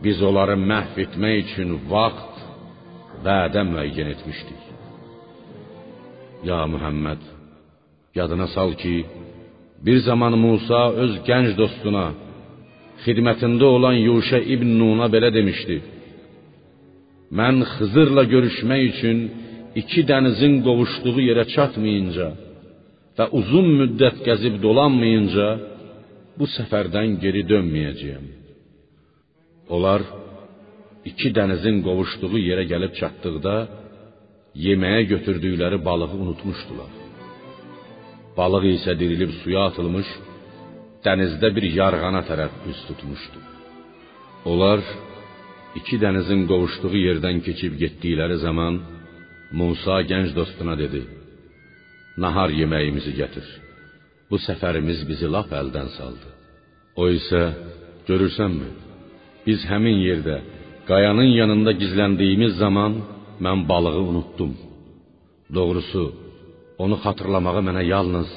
[0.05, 2.41] Biz onları məhv etmək üçün vaxt,
[3.27, 4.63] vədə müəyyən etmişdik.
[6.49, 7.23] Ya Muhammed,
[8.19, 8.95] yadına sal ki,
[9.87, 12.07] bir zaman Musa öz gənc dostuna,
[13.05, 15.77] xidmətində olan Yuşa ibn Nuna belə demişdi:
[17.39, 19.19] Mən Xızırla görüşmək üçün
[19.81, 22.29] iki dənizin qovuşduğu yerə çatmayınca
[23.17, 25.49] və uzun müddət gəzib dolanmayınca
[26.39, 28.27] bu səfərdən geri dönməyəcəyəm.
[29.75, 30.01] Onlar
[31.11, 33.57] iki dənizin qovuşduğu yerə gəlib çatdıqda
[34.67, 37.00] yeməyə götürdükləri balığı unutmuşdular.
[38.41, 40.09] Balıq isə dirilib suya atılmış,
[41.05, 43.41] dənizdə bir yarğana tərəf üz tutmuşdu.
[44.51, 44.81] Onlar
[45.79, 48.75] iki dənizin qovuşduğu yerdən keçib getdikləri zaman
[49.59, 51.01] Musa gənc dostuna dedi:
[52.23, 53.47] "Nahar yeməyimizi gətir.
[54.31, 56.29] Bu səfərimiz bizi lap əldən saldı."
[57.01, 57.43] O isə:
[58.09, 58.71] "Görürsənmi?
[59.47, 60.37] Biz həmin yerdə
[60.91, 62.93] qayanın yanında gizləndiyimiz zaman
[63.45, 64.53] mən balığı unutdum.
[65.57, 66.03] Doğrusu,
[66.83, 68.31] onu xatırlamağı mənə yalnız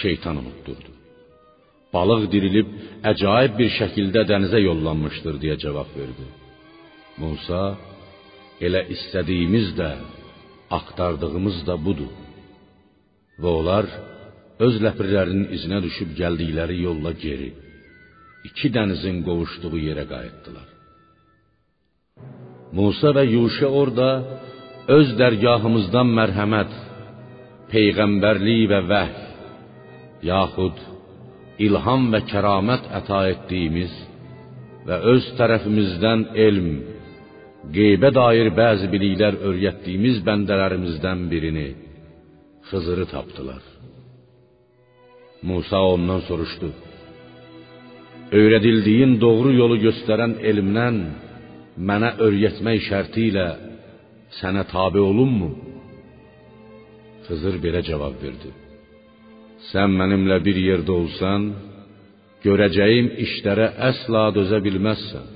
[0.00, 0.90] şeytan unutdurdu.
[1.94, 2.68] Balıq dirilib
[3.12, 6.26] əcaib bir şəkildə dənizə yollanmışdır deyə cavab verdi.
[7.20, 7.62] Musa:
[8.66, 9.90] "Elə istədiyimiz də,
[10.78, 12.12] axtardığımız da budur."
[13.42, 13.86] Və onlar
[14.66, 17.50] öz ləpirlərinin izinə düşüb gəldikləri yolla geri
[18.48, 20.68] iki dənizin qovuşduğu yerə qayıtdılar.
[22.76, 24.08] Musa və Yuşa orada
[24.96, 26.72] öz dərgahımızdan mərhəmət,
[27.72, 29.18] peyğəmbərlik və vəhy,
[30.30, 30.78] yaxud
[31.66, 33.92] ilham və kəramət əta etdiyimiz
[34.88, 36.70] və öz tərəfimizdən elm,
[37.74, 41.68] qeybə dair bəzi biliklər öyrətdiyimiz bəndələrimizdən birini,
[42.70, 43.62] Xızırı tapdılar.
[45.42, 46.68] Musa ondan soruşdu:
[48.38, 50.98] Öyrədildiyin doğru yolu göstərən elmdən
[51.88, 53.48] mənə öyrətmək şərti ilə
[54.38, 55.69] sənə tabe olunmu?
[57.30, 58.50] Xızır belə cavab verdi:
[59.70, 61.42] Sən mənimlə bir yerdə olsan,
[62.44, 65.28] görəcəyim işlərə əsla dözə bilməzsən.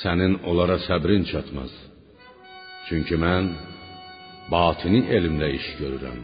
[0.00, 1.72] Sənin onlara səbrin çatmaz.
[2.86, 3.52] Çünki mən
[4.52, 6.18] batini elmlə iş görürəm.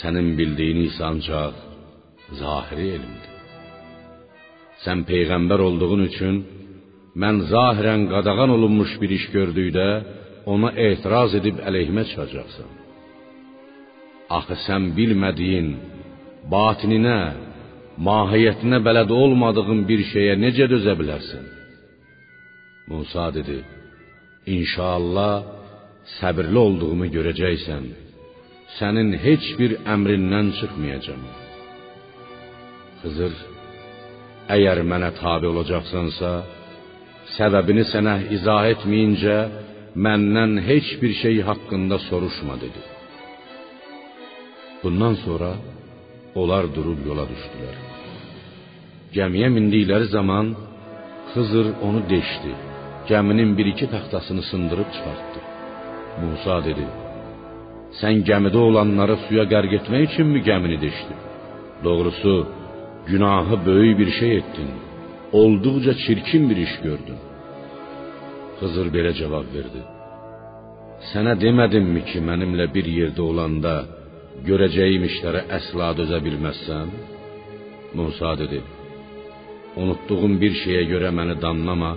[0.00, 1.54] Sənin bildiyin isə ancaq
[2.40, 3.32] zahiri elmdir.
[4.84, 6.40] Sən peyğəmbər olduğun üçün
[7.22, 9.88] mən zahirən qadağan olunmuş bir iş gördükdə
[10.52, 12.83] ona etiraz edib əleyhimə çıxacaqsan.
[14.36, 15.68] Axı sən bilmədiyin,
[16.52, 17.20] batininə,
[18.06, 21.44] mahiyyətinə bələd olmadığın bir şeyə necə dözə bilərsən?
[22.90, 23.58] Musa dedi:
[24.56, 25.34] İnşallah
[26.18, 27.84] səbirli olduğumu görəcəksən.
[28.78, 31.24] Sənin heç bir əmrindən çıxmayacağam.
[33.02, 33.34] Xızır:
[34.56, 36.32] Əgər mənə tabe olacaqsansa,
[37.36, 39.38] səbəbini sənə izah etməyincə
[40.04, 42.93] məndən heç bir şey haqqında soruşma dedi.
[44.84, 45.50] Bundan sonra
[46.40, 47.76] onlar durub yola düşdülər.
[49.16, 50.46] Gəmiyə mindikləri zaman
[51.30, 52.52] Xızır onu deşdi.
[53.10, 55.40] Gəminin bir-iki taxtasını sındırıb çıxartdı.
[56.22, 56.86] Musa dedi:
[58.00, 61.18] Sən gəmidə olanları suya qərq etmək üçünmü gəmini deşdin?
[61.86, 62.34] Doğrusu,
[63.10, 64.70] günahı böyük bir şey etdin.
[65.40, 67.18] Olduqca çirkin bir iş gördün.
[68.58, 69.82] Xızır belə cavab verdi:
[71.10, 73.74] Sənə demədimmi ki, mənimlə bir yerdə olanda
[74.48, 76.88] görəcəyim işlərə əsla dözə bilməzsən?
[77.94, 78.60] Musa dedi:
[79.82, 81.92] Unutduğum bir şeyə görə məni danlama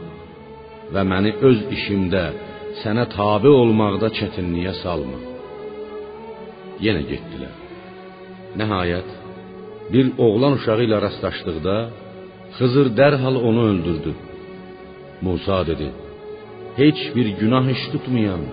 [0.93, 2.25] və məni öz işimdə
[2.81, 5.19] sənə tabe olmaqda çətinliyə salma.
[6.85, 7.55] Yenə getdilər.
[8.59, 9.09] Nəhayət
[9.93, 11.77] bir oğlan uşağı ilə rastlaşdıqda
[12.57, 14.11] Xızır dərhal onu öldürdü.
[15.25, 15.87] Musa dedi:
[16.81, 18.43] Heç bir günah iş tutmayan,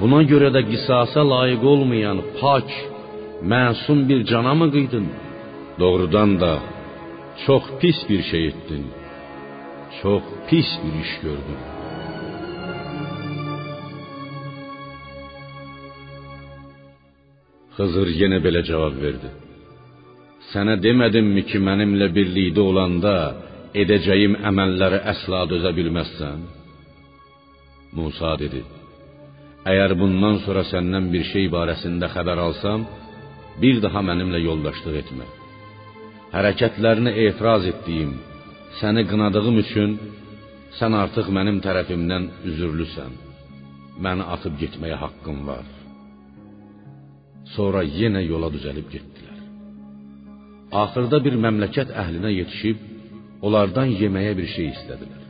[0.00, 2.68] buna görə də qisasa layiq olmayan pak,
[3.52, 5.06] məsum bir cana mı qıydın?
[5.80, 6.52] Doğrudan da
[7.46, 8.86] çox pis bir şey etdin.
[10.02, 11.60] Çox pis bir iş gördün.
[17.76, 19.28] Xızır yenə belə cavab verdi:
[20.50, 23.14] Sənə demədimmi ki, mənimlə birlikdə olanda
[23.82, 26.40] edəcəyim əməllərə əsla dözə bilməzsən?
[27.96, 28.60] Musa dedi:
[29.70, 32.84] Əgər bundan sonra səndən bir şey barəsində xəbər alsam,
[33.62, 35.26] bir daha mənimlə yoldaşlıq etmə.
[36.34, 38.12] Hərəkətlərinə etiraz etdiyim,
[38.80, 39.96] səni qınadığım üçün
[40.78, 43.12] sən artıq mənim tərəfimdən üzürlüsən.
[44.04, 45.66] Məni atıb getməyə haqqın var.
[47.54, 49.38] Sonra yenə yola düzəlib getdilər.
[50.82, 52.86] Axırda bir məmləkət əhlinə yetişib
[53.46, 55.20] onlardan yeməyə bir şey istədilər.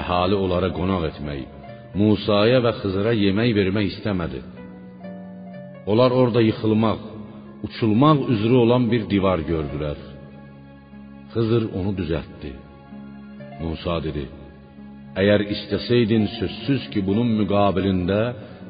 [0.00, 1.42] əhali onlara qonaq etmək,
[1.98, 4.40] Musaya və Xızıra yemək vermək istəmədi.
[5.90, 7.00] Onlar orada yıxılmaq,
[7.66, 9.98] uçulmaq üzrə olan bir divar gördülər.
[11.32, 12.52] Xızır onu düzəltdi.
[13.62, 14.24] Musa dedi:
[15.20, 18.20] "Əgər istəsəydin sözsüz ki, bunun müqabilində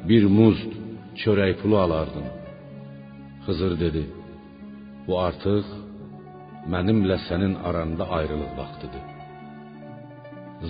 [0.08, 0.70] bir muzd,
[1.20, 2.26] çörək pulu alardın."
[3.44, 4.02] Xızır dedi:
[5.06, 5.66] "Bu artıq
[6.72, 9.04] mənimlə sənin aranda ayrılıq vaxtıdır."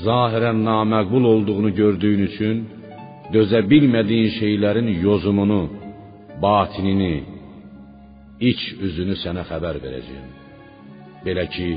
[0.06, 2.56] Zahirən naməqbul olduğunu gördüyün üçün
[3.34, 5.62] dözə bilmədiyin şeylərin yozumunu,
[6.42, 7.16] batinini,
[8.50, 10.30] iç üzünü sənə xəbər verəcəyəm.
[11.24, 11.68] Belə ki,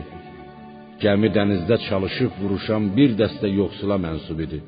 [1.04, 4.60] gəmi dənizdə çalışıb vuruşan bir dəstə yoxsula mənsub idi.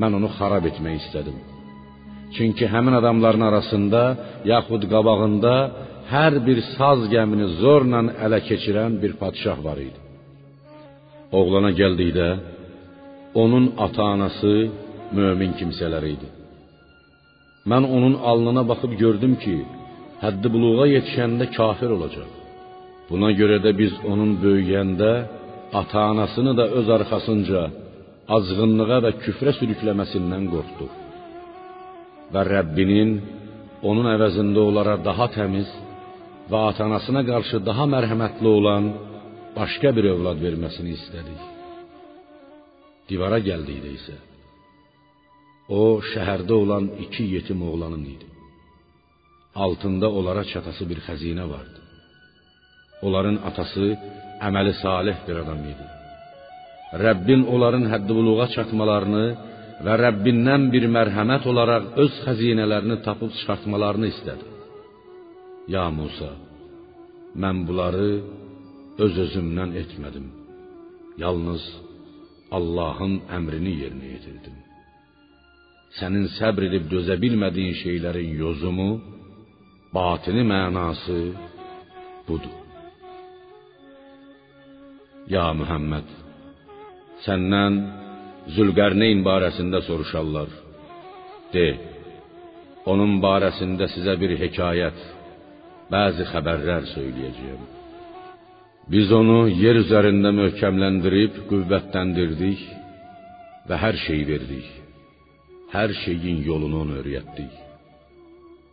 [0.00, 1.38] Mən onu xarab etmək istədim.
[2.36, 4.02] Çünki həmin adamların arasında,
[4.52, 5.54] yaxud qabağında
[6.12, 10.00] hər bir saz gəmini zorla ələ keçirən bir padşah var idi.
[11.38, 12.28] Oğlana gəldikdə,
[13.42, 14.54] onun ata-anası
[15.18, 16.28] mömin kimsələr idi.
[17.68, 19.56] Mən onun alnına baxıb gördüm ki,
[20.22, 22.30] həddi buluğa yetişəndə kafir olacaq.
[23.10, 25.12] Buna görə də biz onun böyüyəndə
[25.80, 27.62] ata-anasını da öz arxasınca
[28.36, 30.92] azğınlığa və küfrə sürükləməsindən qorxduq.
[32.32, 33.10] Və Rəbbinin
[33.88, 35.68] onun əvəzində onlara daha təmiz
[36.50, 38.90] və ata-anasına qarşı daha mərhəmətli olan
[39.58, 41.40] başqa bir övlad verməsini istədik.
[43.10, 44.16] Divara gəldikdə isə
[45.78, 48.26] o şəhərdə olan iki yetim oğlanın idi.
[49.64, 51.80] Altında onlara çatası bir xəzinə vardı.
[53.06, 53.86] Onların atası
[54.48, 55.86] əməli salih bir adam idi.
[57.04, 59.26] Rəbbin onların hədd-buluğa çatmalarını
[59.86, 64.46] və Rəbbindən bir mərhəmət olaraq öz xəzinələrini tapıb çıxartmalarını istədi.
[65.74, 66.32] Ya Musa,
[67.42, 68.10] mən bunları
[69.04, 70.26] öz özümdən etmədim.
[71.22, 71.62] Yalnız
[72.58, 74.56] Allahın əmrini yerinə yetirdim.
[75.98, 78.90] Sənin səbr edib dözə bilmədiyin yozumu,
[79.94, 81.18] batini mənası
[82.28, 82.56] budur.
[85.34, 86.06] Ya Muhammed,
[87.26, 87.80] səndən
[88.54, 90.48] Zülqərneyn barəsində soruşarlar.
[91.52, 91.66] De,
[92.92, 94.98] onun barəsində sizə bir hekayət,
[95.92, 97.62] bəzi xəbərlər söyləyəcəyəm.
[98.90, 102.62] Biz onu yer üzərində möhkəmləndirib qüvvətləndirdik
[103.68, 104.70] və hər şey verdik.
[105.74, 107.52] Hər şeyin yolunu ona öyrətdik.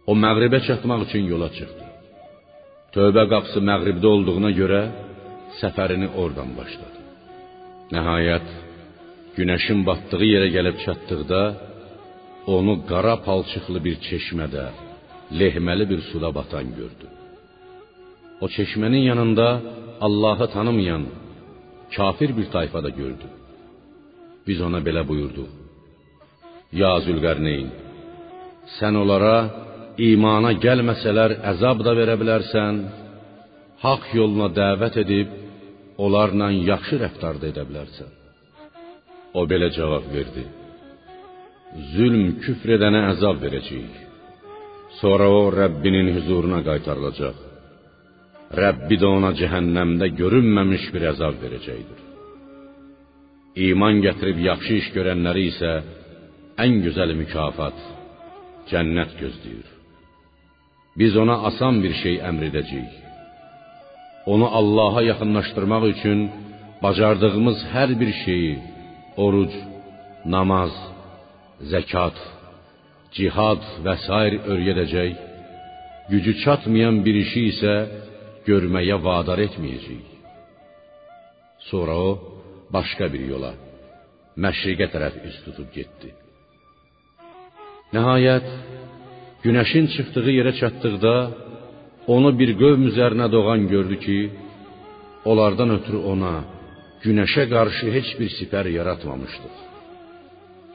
[0.10, 1.86] O məğribə çatmaq üçün yola çıxdı.
[2.96, 4.82] Tövbə qapısı məğribdə olduğuna görə
[5.60, 7.00] səfərini oradan başladı.
[7.96, 8.48] Nəhayət
[9.38, 11.42] günəşin batdığı yerə gəlib çatdıqda
[12.56, 14.66] onu qara palçıqlı bir çeşmədə,
[15.40, 17.08] lehməli bir suda batan gördü.
[18.44, 19.48] O çeşmənin yanında
[20.06, 21.04] Allahı tanımayan
[21.96, 23.28] kafir bir tayfa da gördü.
[24.48, 25.50] Biz ona belə buyurduq:
[26.76, 27.70] Ya Zülqərneyn,
[28.76, 29.38] sən onlara
[30.04, 32.82] imana gəlməsələr əzab da verə bilərsən,
[33.84, 35.30] haqq yoluna dəvət edib
[35.98, 38.10] onlarla yaxşı rəftar da edə bilərsən.
[39.40, 40.44] O belə cavab verdi:
[41.94, 43.96] Zülm küfr edənə əzab verəcəyik.
[45.00, 47.38] Sonra o Rəbbinin huzuruna qaytarılacaq.
[48.60, 52.04] Rəbbi də ona cəhənnəmdə görünməmiş bir əzab verəcəkdir.
[53.68, 55.72] İman gətirib yaxşı iş görənləri isə
[56.64, 57.78] ən gözəl mükafat
[58.72, 59.68] cənnət gözləyir.
[61.00, 62.96] Biz ona asan bir şey əmr edəcəyik.
[64.34, 66.20] Onu Allaha yaxınlaşdırmaq üçün
[66.84, 68.56] bacardığımız hər bir şeyi,
[69.26, 69.54] oruc,
[70.36, 70.74] namaz,
[71.72, 72.18] zəkat,
[73.16, 75.16] cihad və sair öyrədəcək.
[76.12, 77.74] Gücü çatmayan bir işi isə
[78.48, 80.10] görməyə vadar etməyəcəyik.
[81.70, 82.12] Sonra o
[82.76, 83.54] başqa bir yola,
[84.44, 86.10] məşriqə tərəf üz tutub getdi.
[87.96, 88.48] Nəhayət
[89.46, 91.16] günəşin çıxdığı yerə çatdıqda
[92.16, 94.20] onu bir qövm üzərinə doğan gördü ki,
[95.30, 96.34] onlardan ötürü ona
[97.06, 99.50] günəşə qarşı heç bir sipər yaratmamışdı.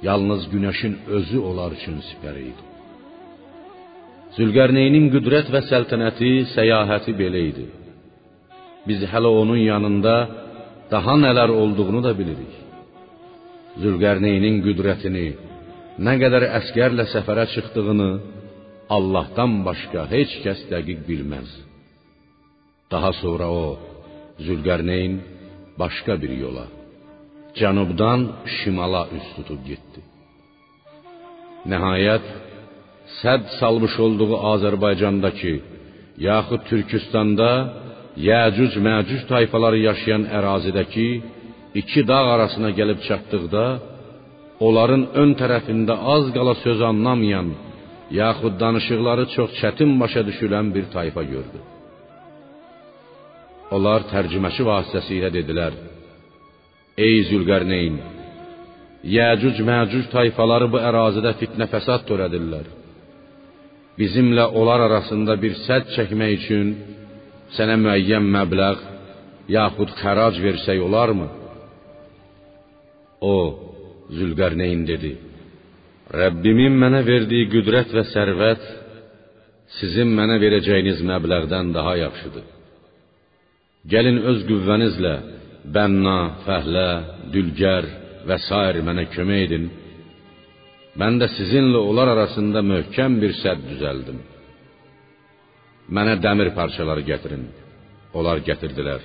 [0.09, 2.65] Yalnız günəşin özü onlar üçün sipər idi.
[4.37, 7.67] Zülqərneynin qüdrət və səltənəti, səyahəti belə idi.
[8.89, 10.15] Biz hələ onun yanında
[10.95, 12.55] daha nələr olduğunu da bilirik.
[13.83, 15.27] Zülqərneynin qüdrətini,
[16.01, 18.11] nə qədər əskərlə səfərə çıxdığını
[18.97, 21.49] Allahdan başqa heç kəs dəqiq bilməz.
[22.93, 23.67] Daha sonra o
[24.47, 25.19] Zülqərneyn
[25.81, 26.67] başqa bir yola,
[27.59, 28.21] cənubdan
[28.59, 30.01] şimala üz tutub getdi.
[31.73, 32.27] Nəhayət
[33.21, 35.55] sədd salmış olduğu Azərbaycandakı
[36.29, 37.51] yaxud Türkistanda
[38.29, 41.09] Yəcuc Məcuc tayfaları yaşayan ərazidəki
[41.81, 43.65] iki dağ arasına gəlib çatdıqda,
[44.67, 47.49] onların ön tərəfində az qala söz anlamayan,
[48.21, 51.59] yaxud danışıqları çox çətin başa düşülən bir tayfa gördü.
[53.75, 55.73] Onlar tərcüməçi vasitəsilə dedilər:
[57.07, 57.95] Ey Zülqərneyn,
[59.17, 62.67] Yəcuc Məcuc tayfaları bu ərazidə fitnə fəsad törədirlər.
[64.01, 66.69] Bizimlə onlar arasında bir sədd çəkmək üçün
[67.57, 68.77] sənə müəyyən məbləğ
[69.59, 71.29] yaxud xərac versək olarmı?
[73.33, 73.35] O
[74.11, 75.13] Zülqərneyn dedi:
[76.13, 78.65] Rəbbimin mənə verdiyi qüdrət və sərvət
[79.79, 82.45] sizin mənə verəcəyiniz məbləğdən daha yaxşıdır.
[83.93, 85.15] Gəlin öz qüvvənizlə
[85.75, 86.89] Bənna, Fəhlə,
[87.33, 87.87] Dülgər
[88.27, 89.71] və sair mənə kömək edin.
[90.99, 94.19] Mən də sizinlə onlar arasında möhkəm bir sədd düzəldim.
[95.97, 97.47] Mənə dəmir parçaları gətirin.
[98.19, 99.03] Onlar gətirdilər.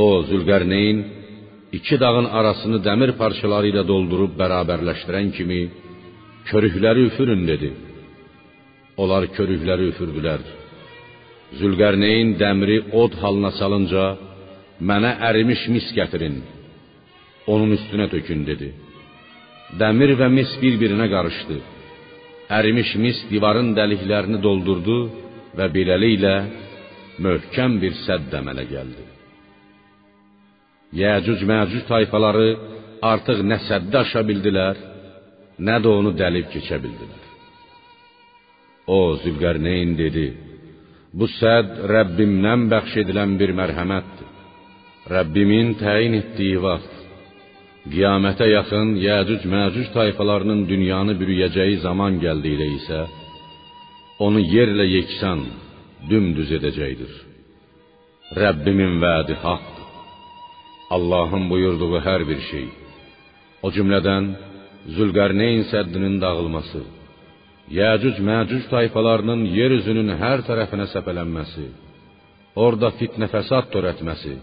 [0.00, 1.02] O Zülqərneyn
[1.72, 5.60] iki dağın arasını dəmir parçaları ilə doldurub bərabərləşdirən kimi
[6.50, 7.70] körükləri üfürün dedi.
[9.02, 10.42] Onlar körükləri üfürdülər.
[11.60, 14.04] Zülqərneyn dəmiri od halına salınca
[14.88, 16.40] mənə ərimiş mis gətirin.
[17.52, 18.70] Onun üstünə tökün dedi.
[19.80, 21.58] Dəmir və mis bir-birinə qarışdı.
[22.58, 24.98] Ərimiş mis divarın dəliklərini doldurdu
[25.58, 26.36] və beləliklə
[27.24, 29.13] möhkəm bir sədd əmələ gəldi.
[31.00, 32.48] Yəcuc-Məcuc tayfaları
[33.12, 34.76] artıq nə səddi aşa bildilər,
[35.66, 37.22] nə də onu dəlib keçə bildilər.
[38.96, 40.26] O Zülqərneyn dedi:
[41.18, 44.30] Bu sədd Rəbbimdən bəxş edilən bir mərhəmətdir.
[45.14, 46.94] Rəbbimin təyin etdiyi vaxt
[47.92, 53.00] qiyamətə yaxın Yəcuc-Məcuc tayfalarının dünyanı bürüyəcəyi zaman gəldikdə isə
[54.24, 55.40] onu yerlə yeksan,
[56.10, 57.14] dümdüz edəcəkdir.
[58.40, 59.73] Rəbbimin vədi haqq.
[60.94, 62.66] Allahın buyurduğu hər bir şey,
[63.64, 64.24] o cümlədən
[64.96, 66.82] Zülqərneyn səddinin dağılması,
[67.78, 71.66] Yəcuc-Məcuc tayfalarının yer üzünün hər tərəfinə səpələnməsi,
[72.64, 74.34] orada fitnə fəsad törətməsi,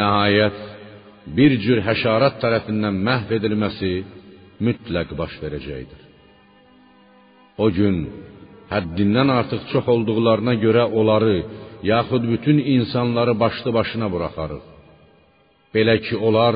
[0.00, 0.58] nəhayət
[1.36, 3.92] bir cür həşarat tərəfindən məhv edilməsi
[4.66, 6.00] mütləq baş verəcəkdir.
[7.64, 7.96] O gün
[8.72, 11.38] həddindən artıq çox olduqlarına görə onları,
[11.92, 14.69] yaxud bütün insanları başlı başına buraxarıq.
[15.74, 16.54] Belə ki, onlar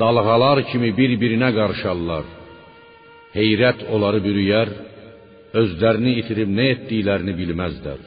[0.00, 2.26] dalğalar kimi bir-birinə qarışarlar.
[3.36, 4.68] Heyrət onları bürüyər,
[5.60, 8.00] özlərini itirib nə etdiklərini bilməzlər.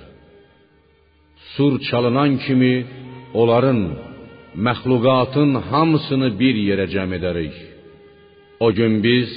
[1.54, 2.74] Sur çalınan kimi
[3.42, 3.82] onların
[4.68, 7.56] məxluqatın hamısını bir yerə cəm edərik.
[8.66, 9.30] O gün biz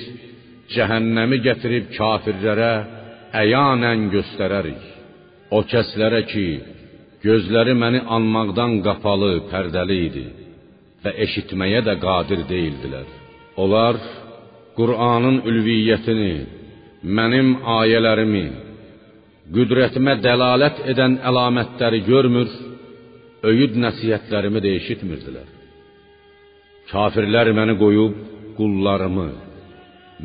[0.74, 2.72] cəhənnəmi gətirib kafirlərə
[3.42, 4.82] əyanən göstərərik.
[5.56, 6.48] O kəslərə ki,
[7.26, 10.26] gözləri məni anmaqdan qapalı, pərdəli idi
[11.04, 13.08] və eşitməyə də qadir deyildilər.
[13.62, 13.98] Onlar
[14.78, 16.34] Qur'anın ülviyyətini,
[17.16, 18.46] mənim ayələrimi,
[19.54, 22.48] qüdrətimə dəlalət edən əlamətləri görmür,
[23.50, 25.48] öyüd nəsihətlərimi də eşitmirdilər.
[26.90, 28.16] Kafirlər məni qoyub
[28.58, 29.28] qullarımı,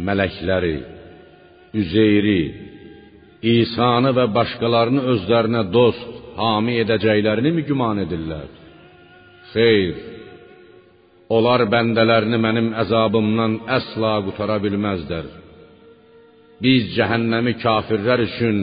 [0.07, 0.77] mələkləri,
[1.79, 2.41] Üzeyri,
[3.45, 6.07] İsanı və başqalarını özlərinə dost,
[6.39, 8.47] hami edəcəklərini mi güman edirlər?
[9.53, 10.08] Xeyr,
[11.35, 15.27] onlar bəndələrini mənim əzabımdan əsla qutara bilməzlər.
[16.63, 18.57] Biz cəhənnəmi kafirlər üçün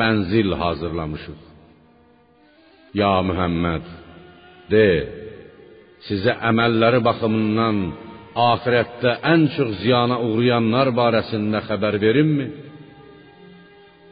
[0.00, 1.40] mənzil hazırlamışıq.
[3.00, 3.86] Ya Muhammed,
[4.72, 4.88] de,
[6.06, 7.78] sizə əməlləri baxımından
[8.50, 12.48] axirətdə ən çox ziyana uğrayanlar barəsində xəbər verimmi?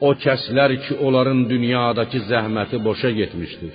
[0.01, 3.75] O kəslər ki, onların dünyadakı zəhməti boşa getmişdir.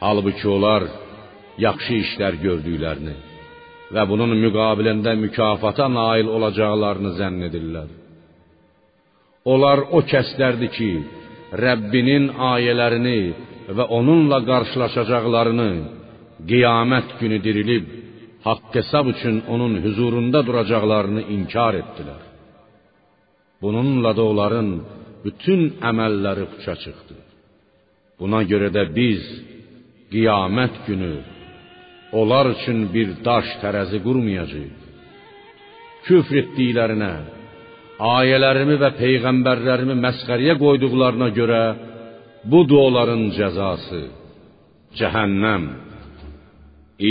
[0.00, 0.82] Halbuki onlar
[1.64, 3.16] yaxşı işlər gördüklərini
[3.94, 7.88] və bunun müqabilində mükafata nail olacaqlarını zənn edirlər.
[9.52, 10.90] Onlar o kəslərdir ki,
[11.64, 13.20] Rəbbinin ayələrini
[13.76, 15.70] və onunla qarşılaşacaqlarını
[16.50, 17.86] qiyamət günü dirilib
[18.46, 22.22] haqq hesab üçün onun huzurunda duracaqlarını inkar etdilər.
[23.62, 24.68] Bununla da onların
[25.24, 27.16] bütün əməlləri puça çıxdı.
[28.20, 29.24] Buna görə də biz
[30.12, 31.12] qiyamət günü
[32.12, 34.76] onlar üçün bir daş tərəzi qurmayacağıq.
[36.06, 37.12] Küfr etdiklərinə,
[37.98, 41.62] ayələrimi və peyğəmbərlərimi məsxəriyə qoyduqlarına görə
[42.52, 44.02] budur onların cəzası.
[44.98, 45.64] Cəhənnəm.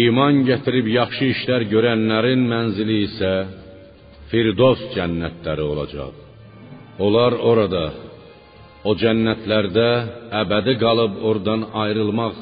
[0.01, 3.33] İman gətirib yaxşı işlər görənlərin mənzili isə
[4.31, 6.15] Firdos cənnətləri olacaq.
[7.05, 7.85] Onlar orada,
[8.83, 9.89] o cənnətlərdə
[10.41, 12.35] əbədi qalıb oradan ayrılmaq,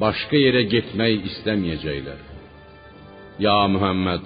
[0.00, 2.20] başqa yerə getmək istəməyəcəklər.
[3.42, 4.24] Ya Muhammed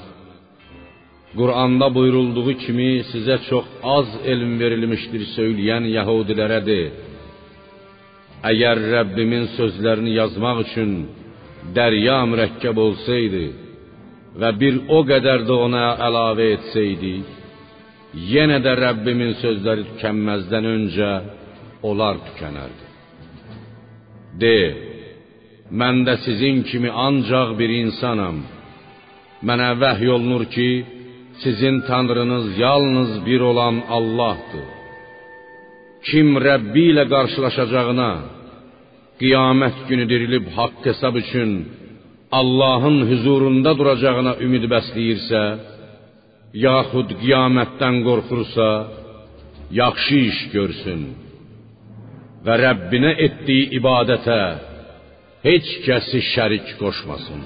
[1.37, 6.81] Quranda buyurulduğu kimi sizə çox az elm verilmişdir söyləyən Yahudilərə de:
[8.51, 10.93] Əgər Rəbbimin sözlərini yazmaq üçün
[11.77, 13.45] dərya mürəkkəb olsaydı
[14.41, 17.29] və bir o qədər də ona əlavə etsəydik,
[18.33, 21.13] yenə də Rəbbimin sözləri tükənməzdən öncə
[21.91, 22.85] onlar tükənərdi.
[24.43, 24.59] De:
[25.71, 28.37] Mən də sizin kimi ancaq bir insanam.
[29.47, 30.71] Mənə vəhy olunur ki,
[31.43, 34.69] sizin tanrınız yalnız bir olan Allahdır.
[36.07, 38.13] Kim Rəbbi ilə qarşılaşacağına,
[39.21, 41.51] qiyamət günü dirilib haqq hesab üçün
[42.39, 45.43] Allahın huzurunda duracağına ümid bəsləyirsə,
[46.67, 48.69] yaxud qiyamətdən qorxursa,
[49.83, 51.01] yaxşı iş görsün
[52.47, 54.41] və Rəbbinə etdiyi ibadətə
[55.47, 57.41] heç kəsi şərik qoşmasın.